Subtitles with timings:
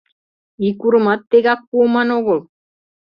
[0.67, 2.39] —Ик урымат тегак пуыман огыл!